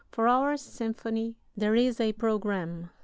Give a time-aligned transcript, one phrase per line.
[0.09, 2.89] For our symphony there is a programme.